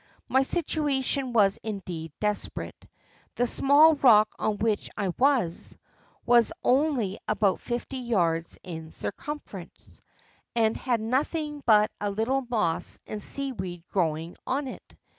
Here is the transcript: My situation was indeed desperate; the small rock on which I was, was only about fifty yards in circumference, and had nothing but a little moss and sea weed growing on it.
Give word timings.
My 0.27 0.41
situation 0.41 1.31
was 1.31 1.59
indeed 1.61 2.11
desperate; 2.19 2.87
the 3.35 3.45
small 3.45 3.93
rock 3.93 4.33
on 4.39 4.57
which 4.57 4.89
I 4.97 5.09
was, 5.09 5.77
was 6.25 6.51
only 6.63 7.19
about 7.27 7.59
fifty 7.59 7.97
yards 7.97 8.57
in 8.63 8.91
circumference, 8.91 9.99
and 10.55 10.75
had 10.75 11.01
nothing 11.01 11.61
but 11.67 11.91
a 12.01 12.09
little 12.09 12.41
moss 12.49 12.97
and 13.05 13.21
sea 13.21 13.51
weed 13.51 13.83
growing 13.91 14.35
on 14.47 14.67
it. 14.67 14.95